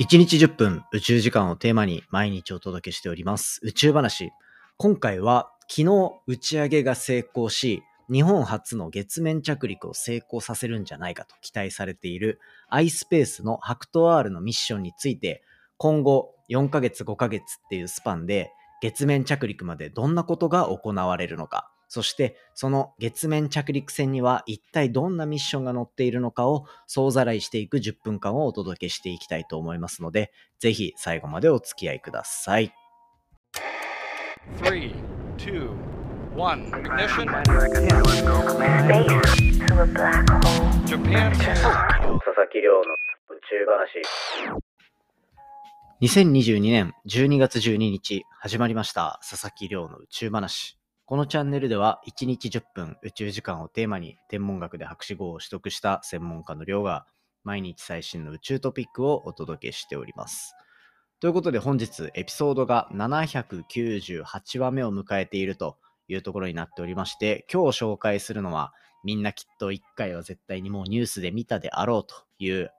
[0.00, 4.32] 1日10分宇宙時間をテーマに毎日お届けしております宇宙話。
[4.78, 12.40] 今回は昨日打ち上げが成功し、日本初の月面着陸を成功させるんじゃないかと期待されている
[12.72, 15.42] iSpace のハクト R のミッションについて
[15.76, 30.30] 今後4ヶ月5ヶ月っていうスパンで月面着陸までどんなことが行われるのか、そしてその月面着陸船には一体どんなミッションが載っているのかを総ざらいしていく10分間をお届けしていきたいと思いますので、
[30.60, 32.72] ぜひ最後までお付き合いください。
[34.62, 34.94] Three,
[35.36, 35.72] two,
[36.36, 36.70] one.
[36.70, 37.26] Ignition.
[37.26, 37.42] Space
[39.66, 40.70] to a black hole.
[40.86, 41.34] Japan.
[41.34, 41.58] 佐々
[42.52, 42.84] 木亮の宇
[43.48, 44.00] 宙話。
[46.02, 50.79] 2022年12月12日始まりました佐々木亮の宇宙話。
[51.10, 57.04] このチャンネルでは1日10分宇宙時間をテーマに天文学で博士号を取得した専門家の亮が
[57.42, 60.54] 毎日最新の宇宙トピックをお届けしております。
[61.18, 72.70] ということで本日エピソードが798話目を迎えているというところになっておりまして今日紹介するのはみんなきっと1回は絶対にもうニュースで見たであろうという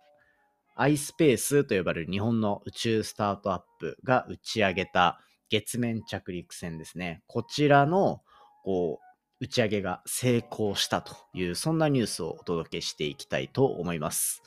[0.78, 5.20] iSpace と呼ばれる日本の宇宙スタートアップが打ち上げた
[5.52, 7.22] 月面着陸船ですね。
[7.28, 8.22] こちらの
[8.64, 9.00] こ
[9.40, 14.42] う打ち上げが成功したというそんなニュースをお届けしていきたいと思います。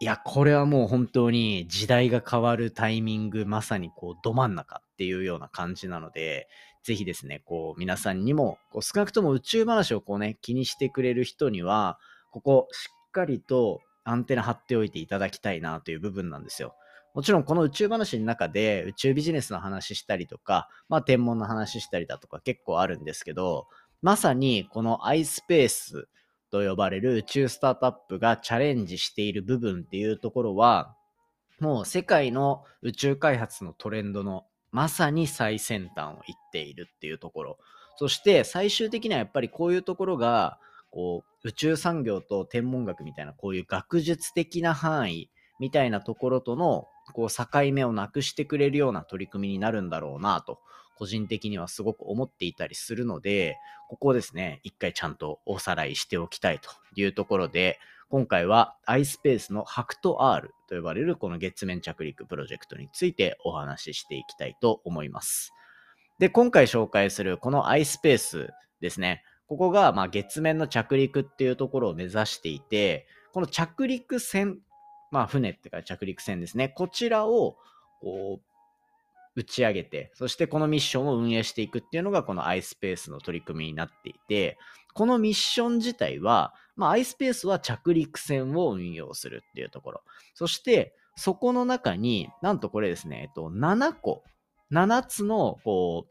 [0.00, 6.48] いや、これはもう本当に時代が変わるタイミング、まさにこうど真ん中っていうような感じなので、
[6.82, 11.98] ぜひですね、こう皆さんにもこう少なくとも宇宙話をこうね、気にしてくれる人には、
[12.32, 16.74] ここしっかりとアンテナ張っておいていただきたいなという部分なんですよ。
[17.14, 23.68] もちろんこの宇宙話の中で宇宙ビジネスの話したりとか、まあ天文の話したりだとか結構あるんですけど、
[24.02, 26.06] まさにこの iSpace
[26.50, 30.96] と呼ばれる宇宙スタートアップがチャレンジしている部分っていうところは、
[31.60, 37.58] もう世界の宇宙開発のトレンドのまさに最先端を行っているっていうところ。
[37.96, 40.58] そして最終的にはやっぱりこういうところが、
[40.90, 50.60] こう宇宙産業と天文学みたいなこういう学術的な範囲みたいなところとのこう境目をなくしてくれるような取り組みになるんだろうなと
[50.96, 53.56] 個人的にはすごく思っていたりするので
[53.88, 57.78] ここをですね一回ちゃんとおさらいしておきたいというところで
[58.08, 65.52] 今回は iSpace の HACT-R と呼ばれるこの月面着陸プロジェクトについてお話ししていきたいと思います。
[66.20, 68.50] で、今回紹介するこの iSpace
[68.80, 69.24] ですね。
[69.48, 74.58] ここがま月面の着陸っていうところを目指していて、この着陸船、
[75.14, 76.70] まあ船っていうか着陸船ですね。
[76.70, 77.56] こちらを
[78.00, 84.58] こう打ち上げて、そしてこのミッションを運営していくっていうのがこの iSpace の取り組みになっていて、
[84.92, 90.02] このミッション自体は、まあ iSpace は着陸船を運用するっていうところ。
[90.34, 94.24] そして、そこの中になんとこれですね、えっと、7個、
[94.72, 96.08] 7つのこ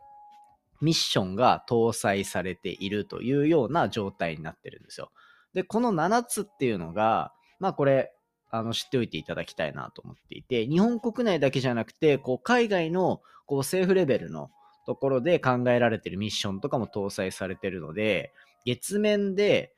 [0.81, 5.11] う、ミッションが搭載されているというような状態になってるんですよ。
[5.53, 8.13] で、この7つっていうのが、まあこれ、
[8.53, 14.51] あの知っておいていただきたいなと思っていて、日本国内だけじゃなくて、こう海外のこう政府レベルの
[14.85, 18.31] ところで考えられてるミッションとかも搭載されてるので、
[18.63, 19.73] 月面で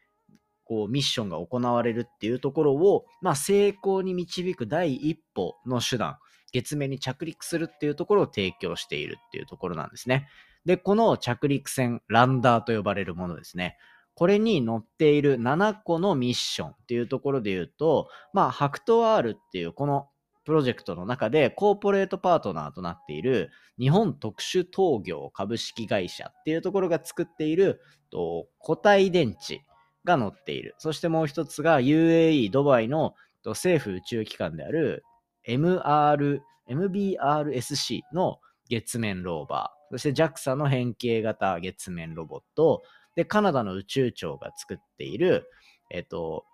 [0.66, 6.18] こうミッションが行われるっていうところを、まあ、成功に導く第一歩の手段、
[6.52, 10.28] 月面に着陸するっていうところを提供しているっていうところなんですね。
[10.66, 13.78] で、この着陸船、ランダーと呼ばれるものですね。
[14.15, 20.07] これに載っている7個のミッションっていうところで言うと、まあ、ハクト R っていうこの
[20.45, 27.81] プロジェクトの中でコーポレートパートナーとなっている日本特殊陶業株式会社っていうところが作っている
[28.11, 29.65] と固体電池
[30.05, 30.75] が載っている。
[30.77, 35.03] そしてもう一つが UAE ドバイの政府宇宙機関である
[35.47, 36.39] MR、
[36.69, 38.39] MBRSC の
[38.69, 39.93] 月面ローバー。
[39.93, 42.83] そして JAXA の変形型月面ロボット。
[43.15, 45.49] で、カナダの宇宙庁が作っている、
[45.89, 46.45] えっと、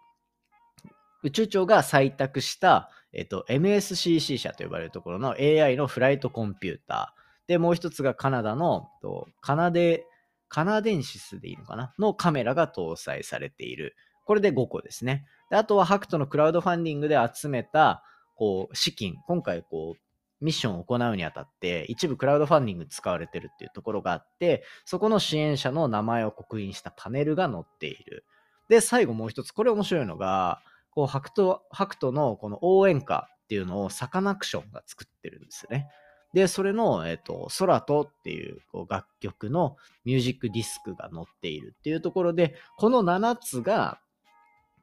[1.23, 7.47] 宇宙庁が採択した、えっと、MSCC 社と呼ばれるところの AI のフライトコンピューター。
[7.47, 10.05] で、もう一つがカナダの、とカナデ、
[10.47, 11.93] カナデンシスでいいのかな？
[11.97, 13.96] のカメラが搭載されている。
[14.25, 15.25] これで5個ですね。
[15.49, 18.03] であとはハクトのクラウドファンディングで集めた、
[18.35, 20.02] こう、資金、今回こう、
[20.41, 28.26] ミッションを行うにあたって、一部クラウドファンディング使われてるっていうところがあって、そこの支援者の名前を刻印したパネルが載っている。
[28.67, 30.61] で、最後もう一つ、これ面白いのが、
[30.91, 35.90] こう、ハクト、ハクトのこの応援歌っていうのをサカナクションが作ってるんですよね。
[36.34, 43.99] で、それの、えっ、と、空とっていうこう楽曲のミュージックディスクが載っているっていうところで、この7つが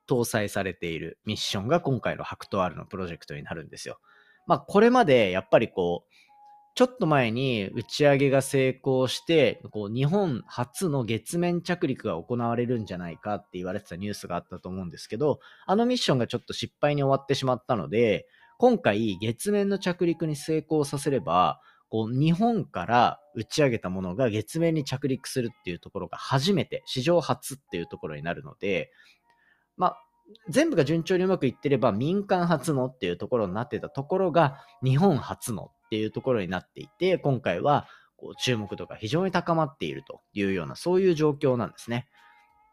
[0.09, 3.99] 搭載されているミッションが今回のハクト R のプロジェクトになるんですよ。
[4.49, 6.13] まあこれまでやっぱりこう、
[6.75, 18.27] ちょっと前に打ち上げが成功して、こう日本初の月面着陸が行われるんじゃないかって言われてたニュースがあったと思うんですけど、あのミッションがちょっと失敗に終わってしまったので、
[18.59, 21.61] 今回月面の着陸に成功させれば、
[21.91, 28.91] こう日本から打ち上げたものが月面に着陸するっていうところが初めて、史上初っていうところになるので、
[29.77, 30.08] まあ、
[30.49, 37.87] 全部が順調にうまくいってれば民間初のっていうところになってたところが日本初のっていうところになっていて、今回は
[38.17, 42.09] こう注目度が非常に高まっているというような、そういう状況なんですね。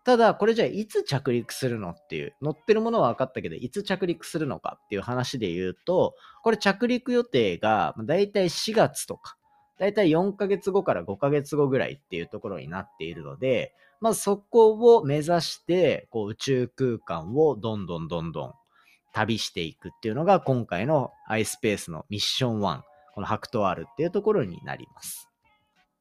[0.04, 6.14] ただ、これじゃあいつ着陸するのっていう、乗ってるものは分かったけど、いつ着陸するのかっていう話で言うと、
[6.44, 9.36] これ着陸予定がだいたい4月とか、
[9.80, 13.74] だいたい4ヶ月後から5ヶ月後ぐらいっていうところになっているので、
[14.06, 18.54] まずそこを目指して、こう宇宙空間をどんどんどんどん
[19.14, 22.82] 旅していくっていうのが今回の iSpace のミッション1
[23.16, 25.28] このハクトワールっていうところになります。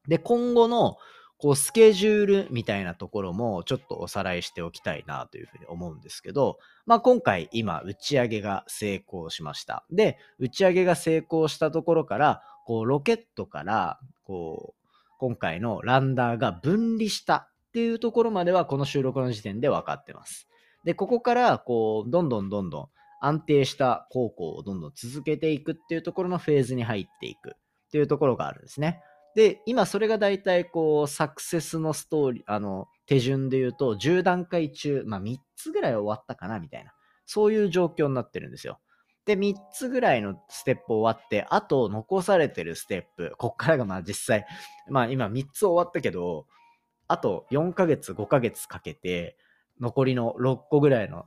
[0.07, 0.97] で、今後の
[1.39, 9.83] こうスケジュールみたいなところもちょっとおさらいしておきたいなというふうに思うんですけど、まあ今回今打ち上げが成功しました。
[9.89, 14.87] で、打ち上げが成功したところから、こうロケットからこう
[15.17, 20.47] 今回のランダーが分離したっていうところまではこの収録の時点で分かってます。
[20.85, 22.87] で、ここからこうどんどんどんどん
[23.19, 27.51] 安定した航行をどんどん続けていくっていうところのフェーズに入っていくっ
[27.91, 29.01] ていうところがあるんですね。
[29.35, 36.93] で、今それが大体こう、サクセスのストーリー、あの、手順で言うと、10段階中、まあ3つぐらい終わったかなみたいな、
[37.25, 38.79] そういう状況になってるんですよ。
[39.25, 44.45] で、3つぐらいのステップ終わって、あと残されてるステップ、こっからがまあ実際、
[44.89, 46.45] まあ今3つ終わったけど、
[47.07, 49.37] あと4ヶ月、5ヶ月かけて、
[49.79, 51.25] 残りの6個ぐらいの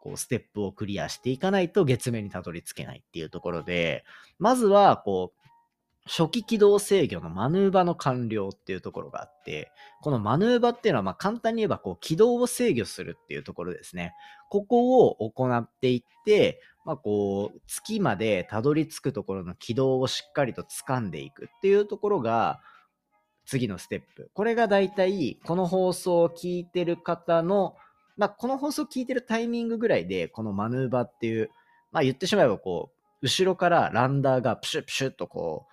[0.00, 4.04] こう、ステップをクリアしていかないと月面にたどり着けないっていうところで、
[4.38, 5.38] まずは、こう、
[6.06, 9.70] 初期起動制御のマヌーバの完了っていうところがあって、
[10.00, 14.14] このマヌーバっていうのはま簡単に言えばこう起動を制御するっていうところですね。
[14.48, 22.62] ここを行っていって、まあこう月までたどり着くところの軌道をしっかりと掴んでいくっていうところが
[23.48, 24.30] 次のステップ。
[24.34, 27.74] これが大体この放送を聞いてる方の
[28.18, 31.50] まあ、この放送を聞いてるタイミングぐらいで、このマヌーバーっていう、
[31.92, 35.72] まあ言ってしまえばこう、後ろからランダーがプシュプシュっとこう、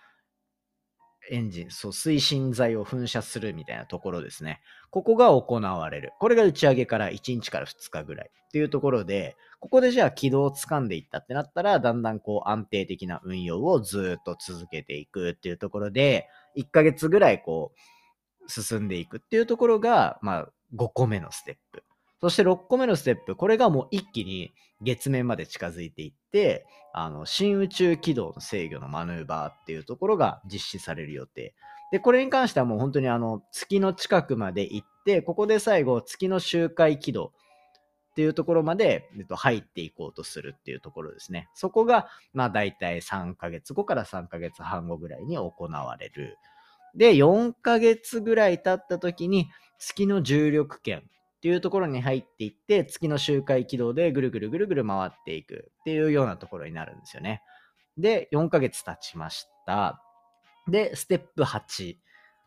[1.30, 4.62] エンジン、そう、推進剤を噴射するみたいなところですね。
[4.92, 6.14] ここが行われる。
[6.20, 16.28] これが打ち上げから1日から2日ぐらいっていうところで、ここでじゃあ軌道を掴んでいったってなったら、だんだんこう安定的な運用をずっと続けていくっていうところで、
[16.58, 17.72] 1ヶ月ぐらいこ
[18.48, 21.84] う、進んでいくっていうところが、まあ、5個目のステップ。
[22.26, 31.54] そして6個目のステップ、これがもう一気に月面まで近づいていって、あの、新宇宙軌道の制御のマヌーバーっていうところが実施される予定。
[31.92, 37.32] で、これに関してはもう本当にあの、月の近くまで行って、ここで最後、月の周回軌道
[38.10, 41.48] っていうところまで、えっと、入っていこうとするっていうところですね。
[41.54, 46.40] そこが、まあ大体3ヶ月後から3ヶ月半後ぐらいに行われる。
[46.96, 51.04] で、4ヶ月ぐらい経った時に、月の重力圏
[51.46, 57.44] っていうところに入っていって、月の周回軌道でぐるぐるぐるぐる回っていくっていうようなところになるんですよね。
[58.00, 60.02] で、4ヶ月経ちました。
[60.68, 61.98] で、ステップ8。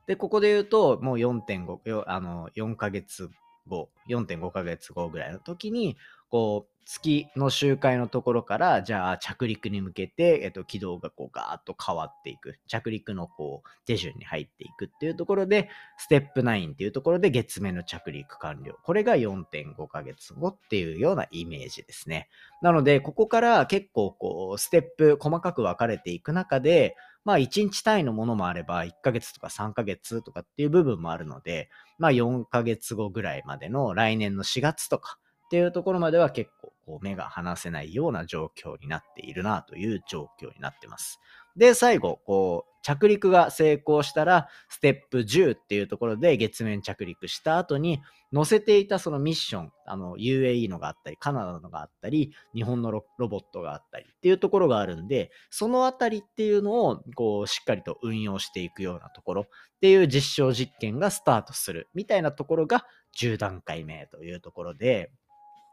[0.08, 3.30] で、ここで言うと、もう4.5、あの、4ヶ月
[3.68, 5.96] 後、4.5ヶ月後ぐらいの時に、
[6.30, 12.58] こう、月の周回のところから、じゃあ着陸に向けて、えっと、軌道がこうガーッと変わっていく。
[12.66, 18.74] 着陸のこう、手順に入っていくっていうところで、ステップ9っていうところで月面の着陸完了。
[18.82, 22.30] これが4.5ヶ月後っていうようなイメージですね。
[22.62, 26.96] なので、ここから結構こう、ステップ細かく分かれていく中で、
[27.28, 31.68] まあ1日単位のものもあれば1ヶ月とか3ヶ月とかっていう部分もあるので、
[31.98, 41.20] まあ4ヶ月後ぐらいまでの来年の4月とかっていうところまでは結構こう目が離せないような状況になっているなという状況になってます。
[41.58, 48.00] で、最後、こう、着陸が成功したら、ステップ10っていうところで月面着陸した後に、
[48.32, 59.46] 載せていたそのミッション、あの、UAE のがあったり、カナダのがあったり、日本のロボットがあったりっていうところがあるんで、そのあたりっていうのを、こう、しっかりと運用していくようなところっ
[59.80, 62.86] ていう実証実験がスタートするみたいなところが
[63.18, 65.10] 10段階目というところで、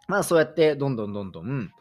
[0.08, 1.72] まあそうやってどんどんどんどん、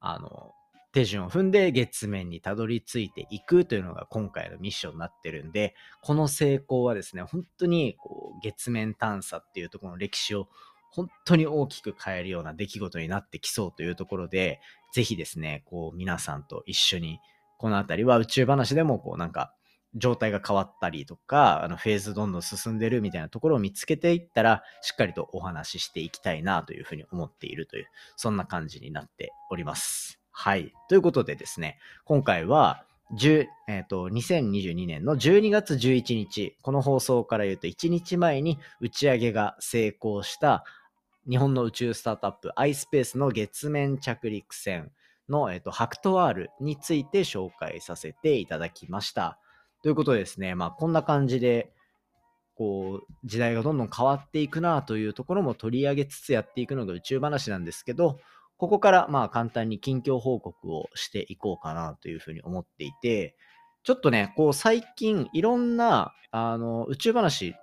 [0.00, 0.52] あの、
[0.92, 10.48] 手順を踏んで月面にたどり着いていくというのが今回のミッションになってるんで、この成功はですね、本当にこう月面探査っていうところの歴史を
[10.90, 14.60] 本当に大きく変えるような出来事になってきそうというところで、
[14.92, 17.20] ぜひですね、こう皆さんと一緒に
[17.58, 19.54] このあたりは宇宙話でもこうなんか
[19.94, 30.19] 状態が変わったりとか、あのフェーズどんどん進んでるみたいなところを見つけていったら、しっかりとお話ししていきたいなというふうに思っているという、そんな感じになっております。
[30.32, 30.72] はい。
[30.88, 32.84] ということでですね、今回は、
[33.68, 40.64] えっ、と、2022年の12月11日、この放送から言うと1日前に打ち上げが成功した
[41.28, 44.92] 日本の宇宙スタートアップ iSpace の月面着陸船
[45.28, 49.38] の、えっとハクトワールについて紹介させていただきました。
[49.82, 51.72] ということでですね、まあこんな感じで、
[52.54, 58.18] こう、時代がどんどん変わっていくなというところも取り上げつつやっていくのが宇宙話なんですけど、
[58.60, 63.34] ここからまあ簡単に近況報告をしていこうかなというふうに思っていて、
[63.84, 67.54] ちょっとね、こう最近いろんなあの宇宙話、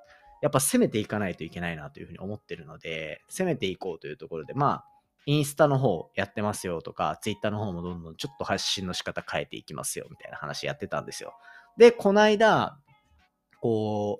[0.42, 4.86] やっぱ攻めていかないといけないなというふうに思ってるので、攻めていこうというところで、まあ、
[5.27, 11.36] インスタの方やってますよとか、ツイッターの方もどんどんちょっと発信の仕方変えていきますよみたいな話やってたんですよ。
[11.77, 12.80] で、この間、
[13.62, 14.20] こ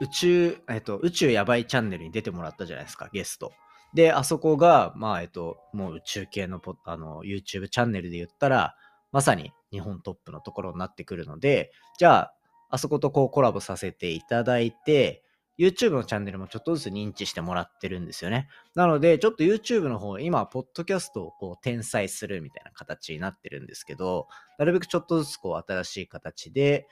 [0.00, 3.52] う、宇宙、えっと、宇宙やばいチャンネルに出てもらったじゃないですか、ゲスト。
[3.94, 8.76] で、あそこが、まあ、えっと、もう宇宙系のポあの YouTube チャンネルで言ったら、
[9.12, 12.34] まさに日本トップのところになってくるので、じゃあ、
[12.70, 15.24] あそことこうコラボさせていただいて、
[15.58, 18.48] YouTube のチャンネルもちょっとずつ認知してもらってるんですよね。
[18.74, 24.26] なので、ちょっと YouTube の方、今、ポッドキャストをこう転載するみたいな形になってるんですけど、
[24.58, 26.86] なるべくちょっとずつこう新しい形で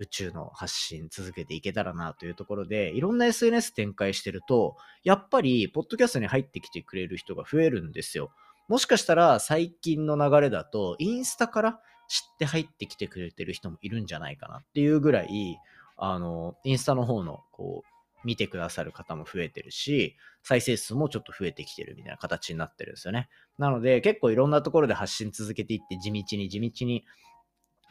[0.00, 8.30] 宇宙の発信続けていけたらなというところで、いろんな SNS 展開してると、やっぱり、ポッドキャストに入ってきてくれる人が増えるんですよ。
[8.68, 15.58] もしかしたら最近の流れだと、インスタから知って入ってきてくれてる人もいるんじゃないかなっていうぐらい、
[15.96, 23.28] あの、インスタの方の、こう、見てくださる方も増えてるし、再生数もちょっと増えてきてるみたいな形になってるんですよね。
[23.58, 27.04] なので、結構いろんなところで発信続けていって、地道に地道に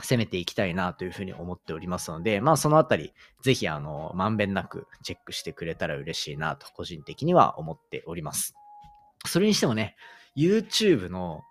[0.02, 8.56] 攻めていきたいなというふうに思っておりますので、まあそのあたり、ぜひあの、まんべんなくチェックしてくれたら嬉しいなと、個人的には思っております。
[9.26, 9.96] それにしてもね、
[10.36, 11.44] YouTube の、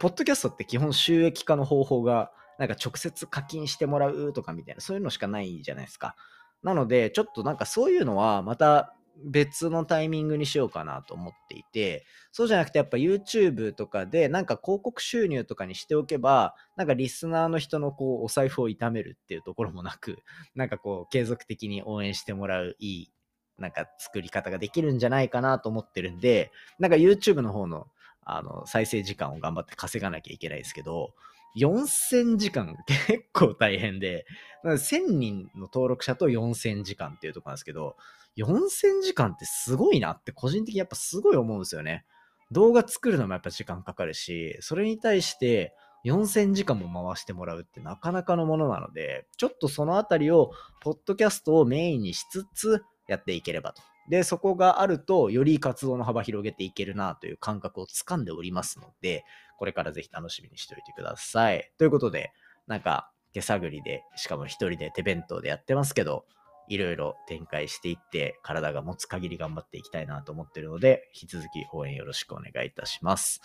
[0.00, 6.16] ポッドキャストって基本収益化の方法が、なんか直接課金してもらうとかみたいな、そういうのしかないじゃないですか。
[6.62, 8.94] なので、ちょっとなんかそういうのはまた
[9.24, 20.18] 別のタイミングにしようかなと思っていて、そうじゃなくてやっぱ YouTube とかでなんか広告収入とかにしておけば、なんかリスナーの人のこうお財布を痛めるっていうところもなく、
[20.54, 23.12] なんかこう継続的に応援してもらういい
[23.58, 27.88] なんか作り方ができるんじゃないかなと思ってるんで、なんか YouTube の方の
[28.30, 31.14] あの再生時間を頑張って稼がなきゃいけないですけど、
[31.56, 34.26] 4000時間 結構大変で、
[34.64, 37.96] 1000人の登録者と4000時間っていうとこなんですけど、
[38.36, 42.04] 4000時間ってすごいなって個人的にやっぱすごい思うんですよね。
[42.50, 53.82] 動画作るのもやっぱ時間かかるし、それに対して4000時間も回してもらうってなかなかのものなので、ちょっとそのあたりを、ポッドキャストをメインにしつつやっていければと。
[54.08, 59.24] で、そこがあると、より活動の幅広げていけるなという感覚をつかんでおりますので、
[59.58, 61.70] これからぜひ楽しみにしておいてください。
[61.78, 62.32] ということで、
[62.66, 66.24] なんか手探りで、しかも一人で手弁当でやってますけど、
[66.68, 73.40] いろいろ展開していって、体が持つ限り頑張っていきたいなと思ってるので、引き続き応援よろしくお願いいたします。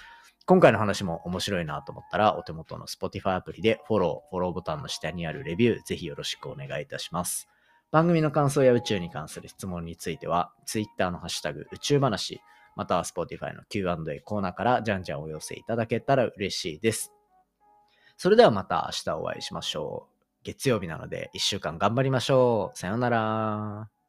[0.46, 7.48] 今回の話も面白いなと思ったら、お手元の Spotify アプリでフォロー、フォローボタンの下にあるレビュー、ぜひよろしくお願いいたします。
[7.92, 12.42] 番組の感想や宇宙に関する質問については、Twitter のハッシュタグ宇宙話、
[12.76, 17.14] または Spotify の Q&A コーナーからじゃんじゃんお寄せいただけたら嬉しいです。
[18.18, 20.13] それではまた明日お会いしましょう。
[20.44, 22.78] 月曜日なので1週間頑張りましょう。
[22.78, 24.03] さようなら。